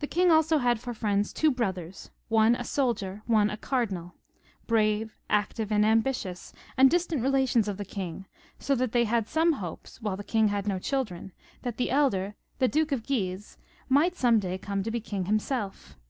[0.00, 2.68] The king also had for friends two brothers— one 1 < XXXVI.] HENRY II,' 255
[2.68, 4.14] a soldier, one a cardinal,
[4.66, 8.26] brave, active, and ambitious, and distant relations of the king,
[8.58, 11.32] so that they had some hopes, while the king had no children,
[11.62, 13.56] that the elder, the Duke of Guise,
[13.88, 15.96] might some day come to be king himself.